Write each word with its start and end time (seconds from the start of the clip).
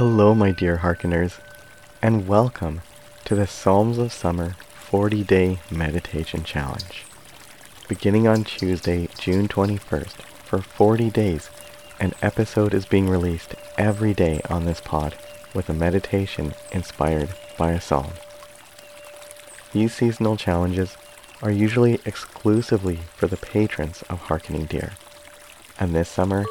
Hello, 0.00 0.34
my 0.34 0.50
dear 0.50 0.78
hearkeners, 0.78 1.40
and 2.00 2.26
welcome 2.26 2.80
to 3.26 3.34
the 3.34 3.46
Psalms 3.46 3.98
of 3.98 4.14
Summer 4.14 4.56
40 4.70 5.22
Day 5.24 5.58
Meditation 5.70 6.42
Challenge. 6.42 7.04
Beginning 7.86 8.26
on 8.26 8.44
Tuesday, 8.44 9.10
June 9.18 9.46
21st, 9.46 10.22
for 10.42 10.62
40 10.62 11.10
days, 11.10 11.50
an 12.00 12.14
episode 12.22 12.72
is 12.72 12.86
being 12.86 13.10
released 13.10 13.54
every 13.76 14.14
day 14.14 14.40
on 14.48 14.64
this 14.64 14.80
pod 14.80 15.16
with 15.52 15.68
a 15.68 15.74
meditation 15.74 16.54
inspired 16.72 17.28
by 17.58 17.72
a 17.72 17.80
psalm. 17.82 18.12
These 19.74 19.92
seasonal 19.92 20.38
challenges 20.38 20.96
are 21.42 21.50
usually 21.50 22.00
exclusively 22.06 23.00
for 23.16 23.26
the 23.26 23.36
patrons 23.36 24.02
of 24.08 24.18
Harkening 24.18 24.64
Deer. 24.64 24.92
And 25.78 25.94
this 25.94 26.08
summer, 26.08 26.46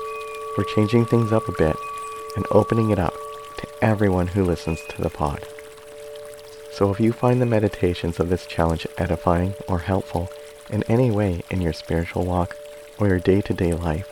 we're 0.56 0.76
changing 0.76 1.08
things 1.08 1.32
up 1.32 1.50
a 1.50 1.58
bit 1.58 1.76
and 2.36 2.46
opening 2.52 2.92
it 2.92 3.00
up 3.00 3.16
everyone 3.82 4.28
who 4.28 4.44
listens 4.44 4.80
to 4.90 5.02
the 5.02 5.10
pod. 5.10 5.48
So 6.72 6.92
if 6.92 7.00
you 7.00 7.12
find 7.12 7.42
the 7.42 7.46
meditations 7.46 8.20
of 8.20 8.30
this 8.30 8.46
challenge 8.46 8.88
edifying 8.98 9.54
or 9.68 9.80
helpful 9.80 10.30
in 10.70 10.84
any 10.84 11.12
way 11.12 11.42
in 11.50 11.62
your 11.62 11.74
spiritual 11.74 12.26
walk 12.26 12.56
or 13.00 13.08
your 13.08 13.20
day-to-day 13.20 13.74
life, 13.74 14.08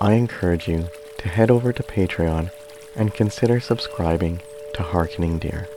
I 0.00 0.14
encourage 0.14 0.68
you 0.68 0.88
to 1.18 1.28
head 1.28 1.50
over 1.50 1.72
to 1.72 1.82
Patreon 1.82 2.50
and 2.96 3.14
consider 3.14 3.60
subscribing 3.60 4.40
to 4.74 4.82
Harkening 4.82 5.38
Deer. 5.38 5.68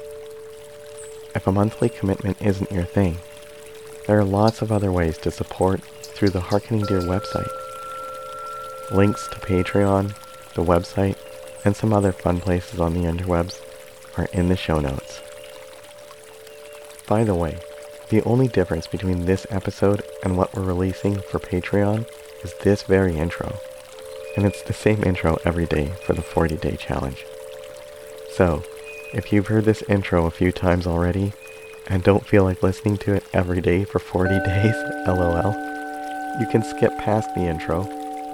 If 1.35 1.47
a 1.47 1.51
monthly 1.51 1.89
commitment 1.89 2.41
isn't 2.41 2.71
your 2.71 2.85
thing, 2.85 3.17
there 4.07 4.17
are 4.19 4.23
lots 4.23 4.61
of 4.61 4.71
other 4.71 4.91
ways 4.91 5.17
to 5.19 5.31
support 5.31 5.81
through 5.81 6.29
the 6.29 6.41
Harkening 6.41 6.85
Deer 6.85 7.01
website. 7.01 7.49
Links 8.91 9.27
to 9.29 9.35
Patreon, 9.39 10.15
the 10.53 10.63
website, 10.63 11.17
and 11.65 11.75
some 11.75 11.91
other 11.91 12.11
fun 12.11 12.39
places 12.39 12.79
on 12.79 12.93
the 12.93 13.01
interwebs 13.01 13.59
are 14.17 14.29
in 14.31 14.47
the 14.47 14.55
show 14.55 14.79
notes. 14.79 15.21
By 17.07 17.23
the 17.23 17.35
way, 17.35 17.57
the 18.09 18.21
only 18.21 18.47
difference 18.47 18.85
between 18.85 19.25
this 19.25 19.47
episode 19.49 20.03
and 20.23 20.37
what 20.37 20.55
we're 20.55 20.63
releasing 20.63 21.15
for 21.15 21.39
Patreon 21.39 22.07
is 22.43 22.53
this 22.63 22.83
very 22.83 23.17
intro. 23.17 23.57
And 24.37 24.45
it's 24.45 24.61
the 24.61 24.73
same 24.73 25.03
intro 25.03 25.37
every 25.43 25.65
day 25.65 25.91
for 26.05 26.13
the 26.13 26.21
40 26.21 26.57
day 26.57 26.75
challenge. 26.75 27.25
So, 28.35 28.63
if 29.13 29.31
you've 29.33 29.47
heard 29.47 29.65
this 29.65 29.81
intro 29.83 30.25
a 30.25 30.31
few 30.31 30.51
times 30.51 30.85
already 30.85 31.33
and 31.87 32.03
don't 32.03 32.25
feel 32.25 32.43
like 32.43 32.61
listening 32.61 32.97
to 32.97 33.13
it 33.13 33.23
every 33.33 33.61
day 33.61 33.85
for 33.85 33.99
40 33.99 34.29
days, 34.45 34.75
lol, 35.07 35.53
you 36.39 36.47
can 36.47 36.63
skip 36.63 36.95
past 36.99 37.33
the 37.33 37.41
intro, 37.41 37.83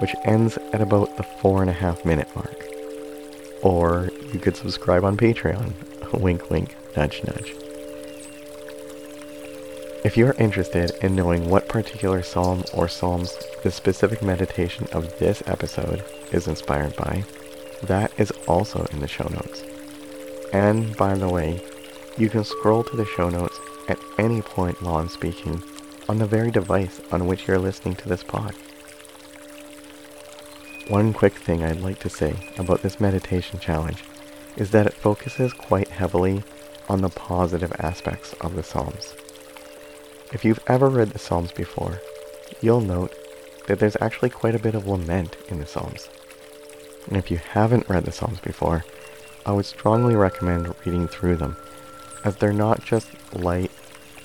which 0.00 0.14
ends 0.24 0.58
at 0.72 0.80
about 0.80 1.16
the 1.16 1.22
four 1.22 1.62
and 1.62 1.70
a 1.70 1.74
half 1.74 2.04
minute 2.04 2.28
mark. 2.34 2.71
Or 3.62 4.10
you 4.32 4.38
could 4.38 4.56
subscribe 4.56 5.04
on 5.04 5.16
Patreon. 5.16 5.72
wink, 6.12 6.50
wink, 6.50 6.76
nudge, 6.96 7.22
nudge. 7.24 7.54
If 10.04 10.16
you're 10.16 10.34
interested 10.38 10.90
in 11.00 11.14
knowing 11.14 11.48
what 11.48 11.68
particular 11.68 12.22
psalm 12.22 12.64
or 12.74 12.88
psalms 12.88 13.38
the 13.62 13.70
specific 13.70 14.20
meditation 14.20 14.88
of 14.92 15.16
this 15.18 15.42
episode 15.46 16.04
is 16.32 16.48
inspired 16.48 16.96
by, 16.96 17.24
that 17.84 18.12
is 18.18 18.32
also 18.48 18.84
in 18.92 18.98
the 18.98 19.06
show 19.06 19.28
notes. 19.28 19.62
And 20.52 20.96
by 20.96 21.14
the 21.14 21.28
way, 21.28 21.60
you 22.18 22.28
can 22.28 22.44
scroll 22.44 22.82
to 22.84 22.96
the 22.96 23.06
show 23.06 23.28
notes 23.30 23.58
at 23.88 23.98
any 24.18 24.42
point 24.42 24.82
while 24.82 24.96
I'm 24.96 25.08
speaking 25.08 25.62
on 26.08 26.18
the 26.18 26.26
very 26.26 26.50
device 26.50 27.00
on 27.10 27.26
which 27.26 27.46
you're 27.46 27.58
listening 27.58 27.94
to 27.96 28.08
this 28.08 28.22
pod. 28.22 28.54
One 30.88 31.12
quick 31.12 31.34
thing 31.34 31.62
I'd 31.62 31.80
like 31.80 32.00
to 32.00 32.10
say 32.10 32.34
about 32.58 32.82
this 32.82 33.00
meditation 33.00 33.60
challenge 33.60 34.02
is 34.56 34.72
that 34.72 34.86
it 34.86 34.92
focuses 34.92 35.52
quite 35.52 35.88
heavily 35.88 36.42
on 36.88 37.00
the 37.00 37.08
positive 37.08 37.72
aspects 37.78 38.32
of 38.40 38.56
the 38.56 38.64
Psalms. 38.64 39.14
If 40.32 40.44
you've 40.44 40.62
ever 40.66 40.88
read 40.88 41.10
the 41.10 41.20
Psalms 41.20 41.52
before, 41.52 42.00
you'll 42.60 42.80
note 42.80 43.14
that 43.68 43.78
there's 43.78 43.96
actually 44.00 44.30
quite 44.30 44.56
a 44.56 44.58
bit 44.58 44.74
of 44.74 44.88
lament 44.88 45.36
in 45.48 45.60
the 45.60 45.66
Psalms. 45.66 46.08
And 47.06 47.16
if 47.16 47.30
you 47.30 47.36
haven't 47.36 47.88
read 47.88 48.04
the 48.04 48.12
Psalms 48.12 48.40
before, 48.40 48.84
I 49.46 49.52
would 49.52 49.66
strongly 49.66 50.16
recommend 50.16 50.74
reading 50.84 51.06
through 51.06 51.36
them, 51.36 51.56
as 52.24 52.36
they're 52.36 52.52
not 52.52 52.84
just 52.84 53.08
light 53.34 53.70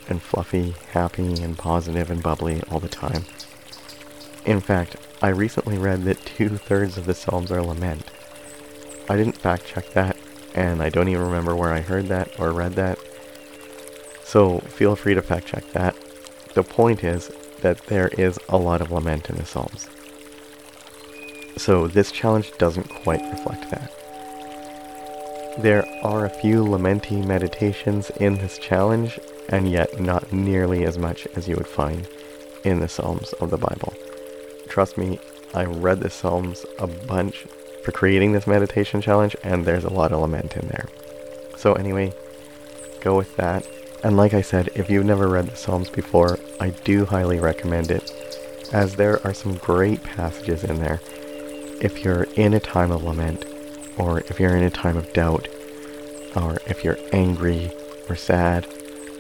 and 0.10 0.22
fluffy, 0.22 0.74
happy 0.92 1.42
and 1.42 1.58
positive 1.58 2.10
and 2.10 2.24
bubbly 2.24 2.64
all 2.72 2.80
the 2.80 2.90
time. 2.90 3.26
In 4.46 4.60
fact, 4.60 4.96
I 5.22 5.30
recently 5.30 5.78
read 5.80 6.04
that 6.04 6.24
two-thirds 6.26 6.98
of 6.98 7.06
the 7.06 7.16
Psalms 7.16 7.52
are 7.52 7.64
lament. 7.64 8.12
I 9.10 9.18
didn't 9.18 9.38
fact 9.38 9.66
check 9.66 9.92
that, 9.94 10.16
and 10.54 10.82
I 10.82 10.90
don't 10.90 11.08
even 11.08 11.24
remember 11.24 11.56
where 11.56 11.74
I 11.74 11.82
heard 11.82 12.08
that 12.08 12.40
or 12.40 12.52
read 12.52 12.74
that, 12.74 13.00
so 14.24 14.60
feel 14.60 14.96
free 14.96 15.16
to 15.16 15.22
fact 15.22 15.48
check 15.48 15.72
that. 15.72 15.96
The 16.54 16.62
point 16.62 17.04
is 17.04 17.32
that 17.62 17.88
there 17.88 18.10
is 18.10 18.38
a 18.50 18.58
lot 18.58 18.82
of 18.82 18.92
lament 18.92 19.30
in 19.30 19.38
the 19.38 19.46
Psalms. 19.46 19.88
So 21.58 21.88
this 21.88 22.12
challenge 22.12 22.52
doesn't 22.60 22.88
quite 22.88 23.22
reflect 23.32 23.72
that. 23.72 23.92
There 25.58 25.84
are 26.04 26.26
a 26.26 26.30
few 26.30 26.64
lamenty 26.64 27.26
meditations 27.26 28.12
in 28.20 28.36
this 28.36 28.60
challenge, 28.60 29.20
and 29.50 29.72
yet 29.72 30.00
not 30.00 30.32
nearly 30.32 30.86
as 30.86 31.00
much 31.00 31.26
as 31.36 31.48
you 31.48 31.56
would 31.56 31.68
find 31.68 32.08
in 32.64 32.82
the 32.82 32.88
Psalms 32.88 33.34
of 33.34 33.50
the 33.50 33.58
Bible. 33.58 33.96
Trust 34.68 34.98
me, 34.98 35.20
I 35.54 35.66
read 35.66 36.02
the 36.02 36.10
Psalms 36.10 36.66
a 36.78 36.88
bunch 36.88 37.46
for 37.84 37.92
creating 37.92 38.32
this 38.32 38.48
meditation 38.48 39.02
challenge, 39.02 39.36
and 39.44 39.66
there's 39.66 39.86
a 39.86 39.94
lot 39.94 40.12
of 40.12 40.20
lament 40.20 40.56
in 40.56 40.68
there. 40.68 40.88
So 41.58 41.74
anyway, 41.74 42.14
go 43.02 43.16
with 43.16 43.36
that. 43.38 43.68
And 44.04 44.18
like 44.18 44.34
I 44.34 44.42
said, 44.42 44.70
if 44.76 44.90
you've 44.90 45.06
never 45.06 45.28
read 45.28 45.48
the 45.48 45.56
Psalms 45.56 45.90
before, 45.90 46.38
I 46.60 46.70
do 46.70 47.06
highly 47.06 47.40
recommend 47.40 47.90
it, 47.92 48.12
as 48.72 48.96
there 48.96 49.26
are 49.26 49.34
some 49.34 49.56
great 49.56 50.04
passages 50.04 50.64
in 50.64 50.80
there. 50.80 51.00
If 51.82 52.04
you're 52.04 52.24
in 52.36 52.54
a 52.54 52.60
time 52.60 52.92
of 52.92 53.04
lament, 53.04 53.46
or 53.98 54.20
if 54.22 54.40
you're 54.40 54.56
in 54.56 54.64
a 54.64 54.70
time 54.70 54.98
of 54.98 55.12
doubt, 55.14 55.48
or 56.36 56.58
if 56.68 56.84
you're 56.84 57.00
angry 57.14 57.72
or 58.10 58.16
sad, 58.16 58.68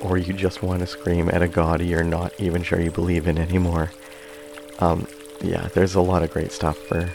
or 0.01 0.17
you 0.17 0.33
just 0.33 0.61
want 0.61 0.81
to 0.81 0.87
scream 0.87 1.29
at 1.29 1.41
a 1.41 1.47
god 1.47 1.81
you're 1.81 2.03
not 2.03 2.31
even 2.39 2.61
sure 2.61 2.79
you 2.79 2.91
believe 2.91 3.27
in 3.27 3.37
anymore. 3.37 3.91
Um, 4.79 5.06
yeah, 5.41 5.67
there's 5.73 5.95
a 5.95 6.01
lot 6.01 6.23
of 6.23 6.31
great 6.31 6.51
stuff 6.51 6.77
for, 6.77 7.07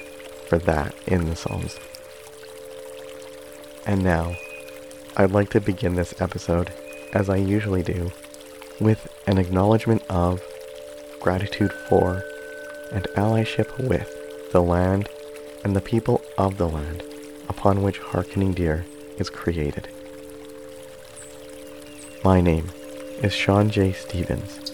for 0.46 0.58
that 0.58 0.94
in 1.06 1.28
the 1.28 1.36
Psalms. 1.36 1.78
And 3.86 4.02
now, 4.02 4.36
I'd 5.16 5.32
like 5.32 5.50
to 5.50 5.60
begin 5.60 5.94
this 5.94 6.20
episode 6.20 6.72
as 7.12 7.28
I 7.28 7.36
usually 7.36 7.82
do, 7.82 8.10
with 8.80 9.12
an 9.26 9.38
acknowledgement 9.38 10.02
of, 10.08 10.40
gratitude 11.20 11.72
for, 11.88 12.22
and 12.92 13.04
allyship 13.16 13.88
with 13.88 14.08
the 14.52 14.62
land 14.62 15.08
and 15.64 15.74
the 15.74 15.80
people 15.80 16.22
of 16.38 16.58
the 16.58 16.68
land 16.68 17.02
upon 17.48 17.82
which 17.82 17.98
Harkening 17.98 18.52
Deer 18.52 18.84
is 19.18 19.30
created. 19.30 19.88
My 22.24 22.40
name 22.40 22.70
is 23.22 23.32
Sean 23.32 23.70
J. 23.70 23.92
Stevens, 23.92 24.72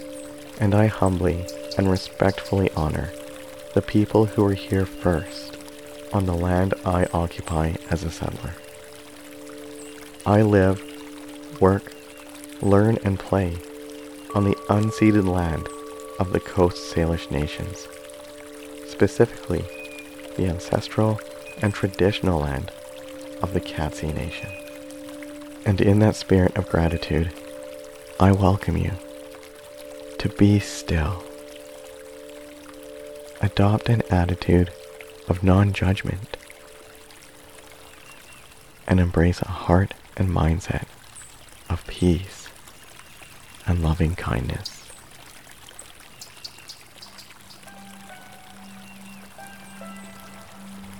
and 0.60 0.74
I 0.74 0.86
humbly 0.86 1.46
and 1.76 1.90
respectfully 1.90 2.70
honor 2.76 3.10
the 3.78 3.82
people 3.82 4.26
who 4.26 4.42
were 4.42 4.54
here 4.54 4.84
first 4.84 5.56
on 6.12 6.26
the 6.26 6.34
land 6.34 6.74
I 6.84 7.06
occupy 7.14 7.74
as 7.92 8.02
a 8.02 8.10
settler. 8.10 8.56
I 10.26 10.42
live, 10.42 10.82
work, 11.60 11.92
learn 12.60 12.98
and 13.04 13.20
play 13.20 13.56
on 14.34 14.42
the 14.42 14.56
unceded 14.68 15.28
land 15.28 15.68
of 16.18 16.32
the 16.32 16.40
Coast 16.40 16.92
Salish 16.92 17.30
nations, 17.30 17.86
specifically 18.88 19.64
the 20.36 20.48
ancestral 20.48 21.20
and 21.62 21.72
traditional 21.72 22.40
land 22.40 22.72
of 23.42 23.52
the 23.52 23.60
Katzie 23.60 24.12
Nation. 24.12 24.50
And 25.64 25.80
in 25.80 26.00
that 26.00 26.16
spirit 26.16 26.56
of 26.58 26.68
gratitude, 26.68 27.32
I 28.18 28.32
welcome 28.32 28.76
you 28.76 28.90
to 30.18 30.28
be 30.30 30.58
still. 30.58 31.27
Adopt 33.40 33.88
an 33.88 34.02
attitude 34.10 34.70
of 35.28 35.44
non-judgment 35.44 36.36
and 38.86 38.98
embrace 38.98 39.40
a 39.42 39.48
heart 39.48 39.94
and 40.16 40.28
mindset 40.28 40.86
of 41.70 41.86
peace 41.86 42.48
and 43.66 43.82
loving 43.82 44.16
kindness. 44.16 44.84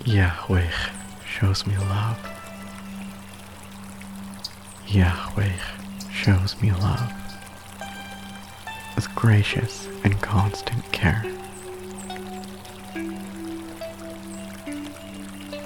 Yahweh 0.05 0.71
shows 1.27 1.67
me 1.67 1.77
love. 1.77 2.19
Yahweh 4.87 5.53
shows 6.13 6.61
me 6.63 6.71
love 6.73 7.13
with 8.95 9.13
gracious 9.15 9.89
and 10.05 10.21
constant 10.23 10.91
care. 10.93 11.25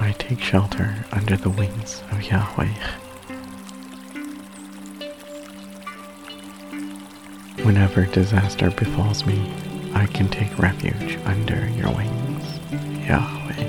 I 0.01 0.15
take 0.19 0.41
shelter 0.41 1.05
under 1.13 1.37
the 1.37 1.51
wings 1.51 2.03
of 2.11 2.23
Yahweh. 2.23 2.75
Whenever 7.65 8.07
disaster 8.07 8.71
befalls 8.71 9.25
me, 9.25 9.53
I 9.95 10.07
can 10.07 10.29
take 10.29 10.59
refuge 10.59 11.19
under 11.25 11.69
your 11.71 11.91
wings, 11.95 12.59
Yahweh. 13.07 13.69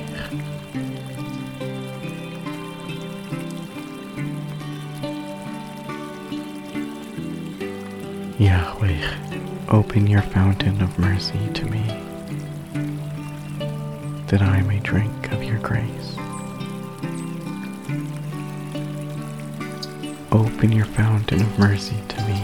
Yahweh, 8.40 9.16
open 9.70 10.08
your 10.08 10.22
fountain 10.22 10.82
of 10.82 10.98
mercy 10.98 11.50
to 11.54 11.66
me, 11.66 12.03
that 14.34 14.42
I 14.42 14.64
may 14.64 14.80
drink 14.80 15.32
of 15.32 15.44
your 15.44 15.60
grace. 15.60 16.18
Open 20.32 20.72
your 20.72 20.86
fountain 20.86 21.40
of 21.40 21.60
mercy 21.60 21.98
to 22.08 22.18
me. 22.24 22.42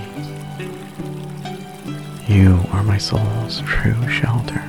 You 2.27 2.59
are 2.74 2.83
my 2.83 3.00
soul's 3.00 3.62
true 3.62 4.07
shelter. 4.07 4.62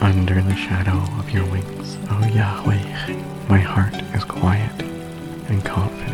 Under 0.00 0.42
the 0.42 0.56
shadow 0.56 0.98
of 1.20 1.30
your 1.30 1.44
wings, 1.44 1.96
O 2.10 2.26
Yahweh, 2.26 3.46
my 3.48 3.60
heart 3.60 3.94
is 4.16 4.24
quiet 4.24 4.82
and 5.48 5.64
confident. 5.64 6.05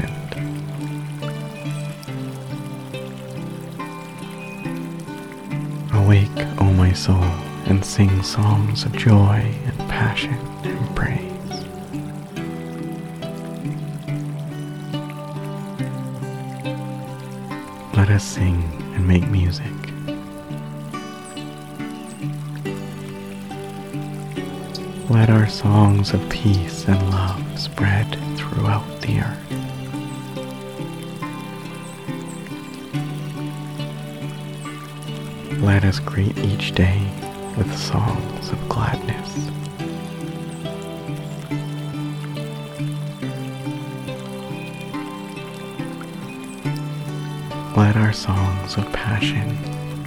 Awake, 6.12 6.46
O 6.60 6.64
my 6.64 6.92
soul, 6.92 7.24
and 7.64 7.82
sing 7.82 8.22
songs 8.22 8.84
of 8.84 8.92
joy 8.94 9.40
and 9.64 9.78
passion 9.88 10.34
and 10.62 10.94
praise. 10.94 11.30
Let 17.96 18.10
us 18.10 18.22
sing 18.22 18.62
and 18.94 19.08
make 19.08 19.26
music. 19.28 19.72
Let 25.08 25.30
our 25.30 25.48
songs 25.48 26.12
of 26.12 26.28
peace 26.28 26.86
and 26.88 27.00
love 27.08 27.58
spread 27.58 28.18
throughout 28.36 29.00
the 29.00 29.20
earth. 29.20 29.41
Let 35.62 35.84
us 35.84 36.00
greet 36.00 36.36
each 36.38 36.72
day 36.72 37.08
with 37.56 37.72
songs 37.78 38.50
of 38.50 38.68
gladness. 38.68 39.48
Let 47.76 47.94
our 47.94 48.12
songs 48.12 48.76
of 48.76 48.92
passion 48.92 49.56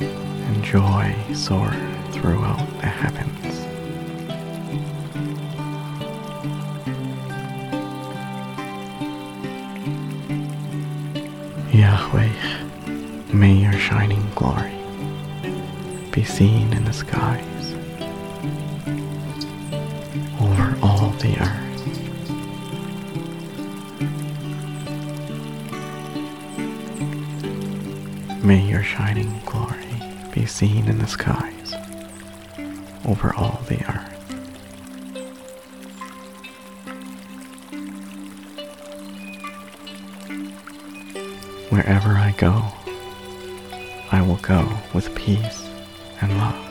and 0.01 0.61
joy 0.61 1.15
soar 1.33 1.71
throughout 2.11 2.67
the 2.81 2.87
heavens. 2.87 3.65
Yahweh, 11.73 13.33
may 13.33 13.53
your 13.53 13.71
shining 13.79 14.29
glory 14.35 14.84
be 16.15 16.23
seen 16.23 16.71
in 16.71 16.85
the 16.85 16.93
skies 16.93 17.73
over 20.39 20.77
all 20.81 21.09
the 21.19 21.35
earth. 21.41 21.81
May 28.45 28.61
your 28.65 28.81
shining 28.81 29.41
glory 29.45 29.85
be 30.31 30.45
seen 30.45 30.87
in 30.87 30.99
the 30.99 31.07
skies 31.07 31.73
over 33.03 33.35
all 33.35 33.61
the 33.67 33.83
earth. 33.83 34.13
Wherever 41.69 42.11
I 42.11 42.33
go, 42.37 42.63
I 44.13 44.21
will 44.21 44.37
go 44.37 44.65
with 44.93 45.13
peace 45.13 45.64
and 46.21 46.37
love. 46.37 46.61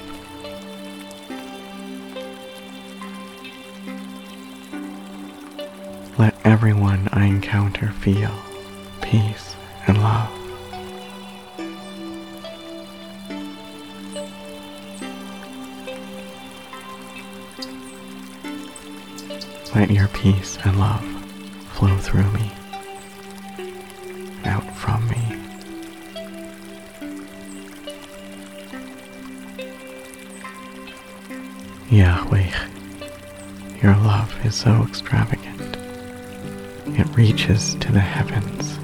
Let 6.18 6.34
everyone 6.44 7.08
I 7.12 7.26
encounter 7.26 7.88
feel 7.90 8.30
peace 9.02 9.56
and 9.86 9.98
love. 9.98 10.30
Let 19.74 19.90
your 19.90 20.06
peace 20.08 20.56
and 20.64 20.78
love 20.78 21.04
flow 21.72 21.96
through 21.98 22.30
me, 22.30 22.52
out 24.44 24.64
from 24.76 24.93
Yahweh, 31.94 32.50
your 33.80 33.94
love 33.98 34.34
is 34.44 34.56
so 34.56 34.82
extravagant. 34.82 35.76
It 36.98 37.06
reaches 37.16 37.76
to 37.76 37.92
the 37.92 38.00
heavens. 38.00 38.80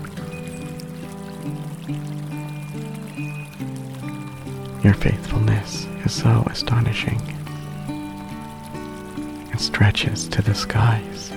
Your 4.85 4.95
faithfulness 4.95 5.87
is 6.05 6.13
so 6.13 6.45
astonishing. 6.49 7.21
It 9.53 9.59
stretches 9.59 10.29
to 10.29 10.41
the 10.41 10.55
skies. 10.55 11.33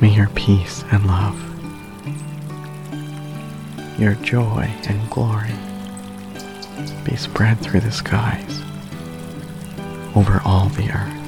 May 0.00 0.12
your 0.12 0.30
peace 0.30 0.82
and 0.90 1.06
love, 1.06 1.38
your 4.02 4.14
joy 4.16 4.68
and 4.88 5.10
glory 5.10 5.54
be 7.04 7.14
spread 7.14 7.56
through 7.60 7.78
the 7.78 7.92
skies 7.92 8.60
over 10.16 10.42
all 10.44 10.68
the 10.70 10.90
earth. 10.90 11.18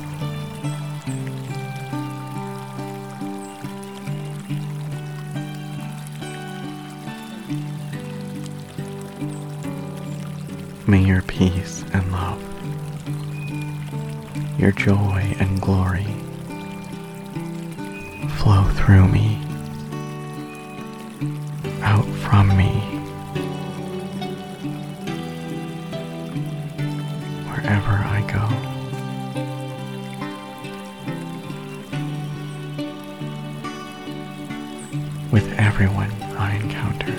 May 10.88 11.04
your 11.04 11.22
peace 11.22 11.84
and 11.92 12.10
love, 12.10 12.42
your 14.58 14.72
joy 14.72 15.36
and 15.38 15.60
glory 15.60 16.08
flow 18.30 18.64
through 18.74 19.06
me, 19.06 19.38
from 22.24 22.48
me, 22.56 22.70
wherever 27.50 27.92
I 27.92 28.20
go. 28.32 28.44
With 35.30 35.52
everyone 35.58 36.10
I 36.38 36.56
encounter. 36.56 37.14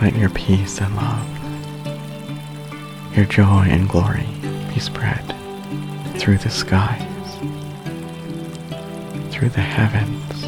Let 0.00 0.14
your 0.16 0.30
peace 0.30 0.80
and 0.80 0.96
love, 0.96 1.26
your 3.14 3.26
joy 3.26 3.66
and 3.68 3.88
glory 3.88 4.26
be 4.72 4.80
spread 4.80 5.24
through 6.16 6.38
the 6.38 6.48
skies, 6.50 7.09
through 9.40 9.48
the 9.48 9.60
heavens, 9.62 10.44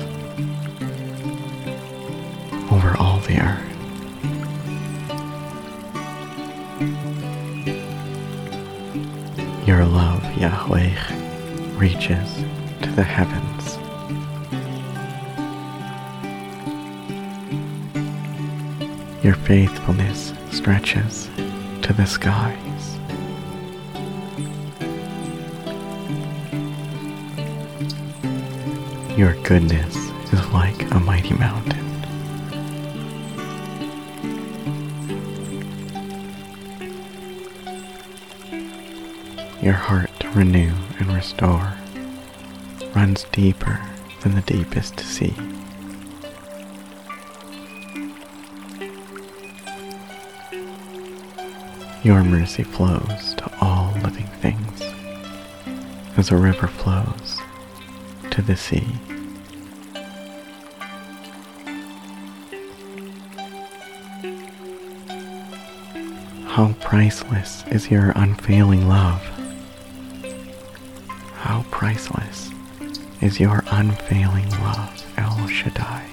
over 2.71 2.95
all 2.99 3.21
the 3.21 3.41
earth. 3.41 3.67
Your 9.67 9.87
love, 9.87 10.23
Yahweh, 10.37 10.95
reaches 11.79 12.45
to 12.83 12.91
the 12.91 13.03
heavens. 13.03 13.79
Your 19.25 19.37
faithfulness 19.37 20.35
stretches 20.51 21.31
to 21.81 21.95
the 21.95 22.05
skies. 22.05 22.72
Your 29.17 29.35
goodness 29.43 29.95
is 30.33 30.49
like 30.53 30.91
a 30.91 30.99
mighty 30.99 31.35
mountain. 31.35 31.79
Your 39.61 39.75
heart 39.75 40.09
to 40.21 40.31
renew 40.31 40.73
and 40.99 41.13
restore 41.13 41.75
runs 42.97 43.25
deeper 43.33 43.83
than 44.23 44.35
the 44.35 44.41
deepest 44.41 44.99
sea. 45.01 45.35
Your 52.03 52.25
mercy 52.25 52.63
flows 52.63 53.35
to 53.35 53.53
all 53.61 53.93
living 54.03 54.27
things 54.41 54.81
as 56.17 56.31
a 56.31 56.37
river 56.37 56.67
flows 56.67 57.42
to 58.33 58.41
the 58.41 58.57
sea. 58.57 58.87
How 66.47 66.75
priceless 66.81 67.63
is 67.71 67.91
your 67.91 68.13
unfailing 68.17 68.89
love. 68.89 69.23
How 71.35 71.67
priceless 71.71 72.51
is 73.21 73.39
your 73.39 73.65
unfailing 73.71 74.49
love, 74.63 75.05
El 75.19 75.47
Shaddai. 75.49 76.07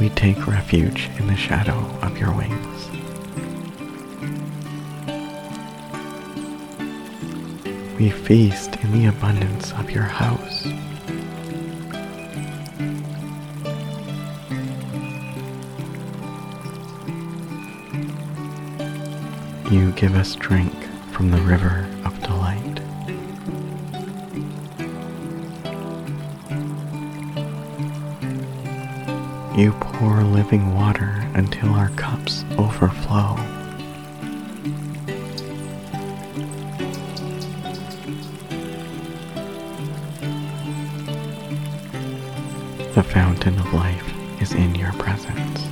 We 0.00 0.08
take 0.08 0.48
refuge 0.48 1.10
in 1.20 1.28
the 1.28 1.36
shadow 1.36 1.78
of 2.02 2.18
your 2.18 2.32
wings. 2.36 3.01
We 8.02 8.10
feast 8.10 8.74
in 8.82 8.90
the 8.90 9.06
abundance 9.06 9.70
of 9.74 9.88
your 9.88 10.02
house. 10.02 10.66
You 19.70 19.92
give 19.92 20.16
us 20.16 20.34
drink 20.34 20.74
from 21.12 21.30
the 21.30 21.40
river 21.42 21.88
of 22.04 22.20
delight. 22.24 22.80
You 29.56 29.70
pour 29.78 30.24
living 30.24 30.74
water 30.74 31.24
until 31.34 31.68
our 31.74 31.90
cups 31.90 32.44
overflow. 32.58 33.51
Fountain 43.12 43.58
of 43.58 43.74
life 43.74 44.10
is 44.40 44.52
in 44.54 44.74
your 44.74 44.90
presence. 44.94 45.64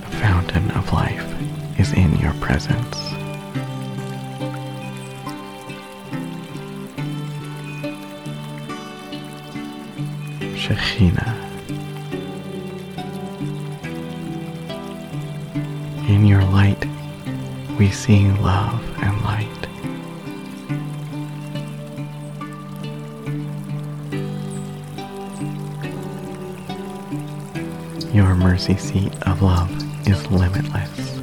The 0.00 0.16
fountain 0.20 0.70
of 0.70 0.92
life 0.92 1.26
is 1.80 1.92
in 1.92 2.16
your 2.18 2.32
presence. 2.34 2.96
Shekhinah. 10.54 11.34
In 16.08 16.24
your 16.24 16.44
light, 16.44 16.86
we 17.76 17.90
see 17.90 18.30
love 18.34 18.80
and 19.02 19.20
light. 19.22 19.51
Mercy 28.42 28.76
seat 28.76 29.12
of 29.22 29.40
love 29.40 29.70
is 30.08 30.28
limitless, 30.28 31.16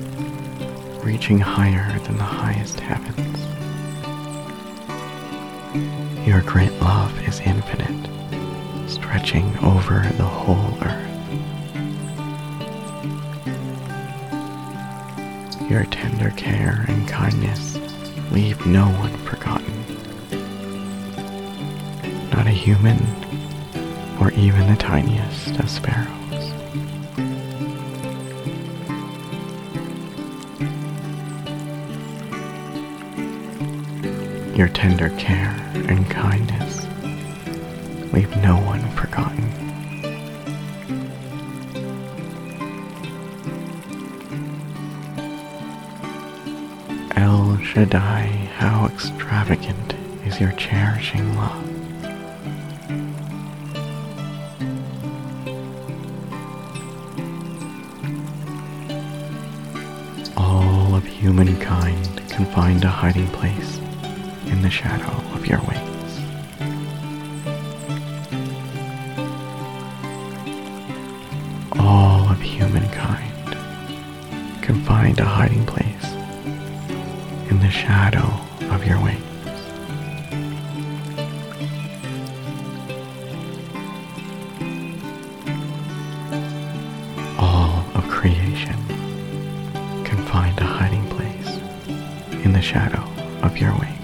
reaching 1.03 1.37
higher 1.37 1.99
than 1.99 2.15
the 2.15 2.23
highest 2.23 2.79
heavens. 2.79 3.37
Your 6.25 6.41
great 6.43 6.71
love 6.79 7.11
is 7.27 7.41
infinite, 7.41 8.09
stretching 8.89 9.45
over 9.57 9.99
the 10.15 10.23
whole 10.23 10.77
earth. 10.81 11.05
Your 15.69 15.83
tender 15.85 16.29
care 16.37 16.85
and 16.87 17.05
kindness 17.05 17.77
leave 18.31 18.65
no 18.65 18.85
one 18.85 19.17
forgotten. 19.17 19.65
Not 22.31 22.47
a 22.47 22.51
human, 22.51 22.97
or 24.21 24.31
even 24.31 24.69
the 24.69 24.77
tiniest 24.77 25.59
of 25.59 25.69
sparrows. 25.69 26.18
Your 34.59 34.67
tender 34.67 35.07
care 35.11 35.55
and 35.87 36.09
kindness 36.09 36.85
leave 38.11 38.35
no 38.43 38.57
one 38.57 38.81
forgotten. 38.89 39.45
El 47.15 47.57
Shaddai, 47.59 48.25
how 48.57 48.87
extravagant 48.87 49.95
is 50.25 50.41
your 50.41 50.51
cherishing 50.51 51.37
love. 51.37 51.65
All 60.35 60.95
of 60.95 61.05
humankind 61.05 62.21
can 62.27 62.45
find 62.47 62.83
a 62.83 62.89
hiding 62.89 63.27
place 63.27 63.79
in 64.51 64.61
the 64.61 64.69
shadow 64.69 65.13
of 65.35 65.45
your 65.45 65.59
wings. 65.59 66.19
All 71.79 72.29
of 72.29 72.41
humankind 72.41 73.55
can 74.61 74.81
find 74.83 75.19
a 75.19 75.25
hiding 75.25 75.65
place 75.65 76.05
in 77.49 77.59
the 77.59 77.69
shadow 77.69 78.27
of 78.73 78.85
your 78.85 79.01
wings. 79.01 79.23
All 87.37 87.85
of 87.95 88.03
creation 88.09 88.75
can 90.03 90.17
find 90.25 90.57
a 90.59 90.63
hiding 90.65 91.07
place 91.09 91.57
in 92.45 92.51
the 92.51 92.61
shadow 92.61 93.03
of 93.41 93.57
your 93.57 93.71
wings. 93.77 93.98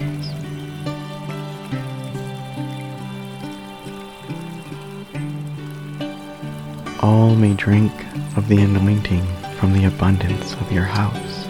May 7.36 7.52
drink 7.54 7.92
of 8.36 8.48
the 8.48 8.58
anointing 8.58 9.24
from 9.58 9.72
the 9.72 9.84
abundance 9.84 10.54
of 10.54 10.72
your 10.72 10.84
house. 10.84 11.46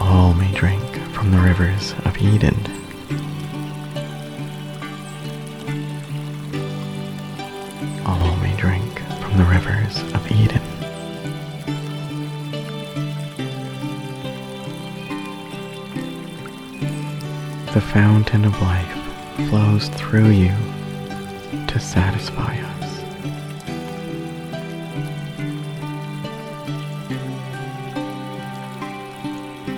All 0.00 0.32
may 0.34 0.50
drink 0.54 0.82
from 1.12 1.30
the 1.30 1.38
rivers 1.38 1.94
of 2.04 2.16
Eden. 2.18 2.56
All 8.06 8.36
may 8.36 8.56
drink 8.56 8.98
from 9.20 9.36
the 9.36 9.44
rivers 9.44 9.98
of 10.14 10.32
Eden. 10.32 10.62
The 17.74 17.80
fountain 17.80 18.46
of 18.46 18.60
life 18.62 19.48
flows 19.48 19.88
through 19.90 20.30
you 20.30 20.54
to 21.70 21.78
satisfy 21.78 22.58
us. 22.58 22.96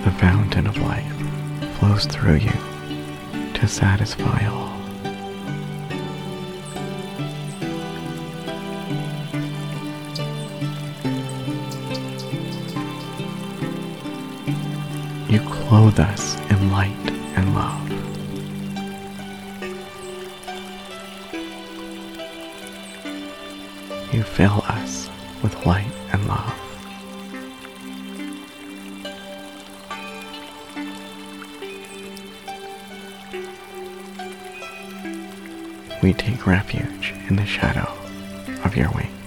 The 0.03 0.11
fountain 0.17 0.65
of 0.65 0.75
life 0.77 1.77
flows 1.77 2.07
through 2.07 2.37
you 2.37 2.51
to 3.53 3.67
satisfy 3.67 4.47
all. 4.47 4.73
You 15.29 15.41
clothe 15.41 15.99
us 15.99 16.39
in 16.49 16.71
light 16.71 17.11
and 17.35 17.53
love. 17.53 17.82
Take 36.43 36.47
refuge 36.47 37.13
in 37.29 37.35
the 37.35 37.45
shadow 37.45 37.89
of 38.63 38.75
your 38.75 38.89
wings. 38.91 39.22